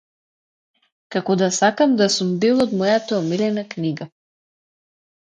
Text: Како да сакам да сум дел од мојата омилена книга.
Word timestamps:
Како 1.17 1.35
да 1.43 1.51
сакам 1.59 1.95
да 2.01 2.09
сум 2.15 2.33
дел 2.47 2.67
од 2.67 2.77
мојата 2.83 3.23
омилена 3.23 3.69
книга. 3.79 4.13